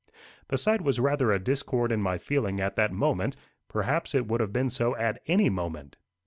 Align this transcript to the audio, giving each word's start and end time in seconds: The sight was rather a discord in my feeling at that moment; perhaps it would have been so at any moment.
The 0.47 0.57
sight 0.57 0.81
was 0.81 0.99
rather 0.99 1.31
a 1.31 1.37
discord 1.37 1.91
in 1.91 2.01
my 2.01 2.17
feeling 2.17 2.59
at 2.59 2.75
that 2.75 2.91
moment; 2.91 3.35
perhaps 3.67 4.15
it 4.15 4.25
would 4.25 4.41
have 4.41 4.51
been 4.51 4.71
so 4.71 4.95
at 4.95 5.21
any 5.27 5.47
moment. 5.47 5.95